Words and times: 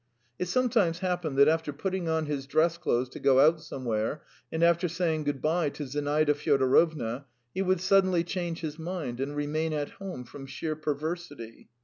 It 0.39 0.47
sometimes 0.47 0.97
happened 0.97 1.37
that 1.37 1.47
after 1.47 1.71
putting 1.71 2.09
on 2.09 2.25
his 2.25 2.47
dress 2.47 2.75
clothes 2.75 3.07
to 3.09 3.19
go 3.19 3.39
out 3.39 3.61
somewhere, 3.61 4.23
and 4.51 4.63
after 4.63 4.87
saying 4.89 5.25
good 5.25 5.43
bye 5.43 5.69
to 5.69 5.85
Zinaida 5.85 6.33
Fyodorovna, 6.33 7.25
he 7.53 7.61
would 7.61 7.79
suddenly 7.81 8.23
change 8.23 8.61
his 8.61 8.79
mind 8.79 9.19
and 9.19 9.35
remain 9.35 9.73
at 9.73 9.89
home 9.91 10.23
from 10.23 10.47
sheer 10.47 10.75
perversity. 10.75 11.69